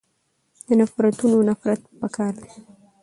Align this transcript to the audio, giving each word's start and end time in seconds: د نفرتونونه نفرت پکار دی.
د 0.67 0.69
نفرتونونه 0.79 1.43
نفرت 1.49 1.81
پکار 1.99 2.33
دی. 2.43 2.51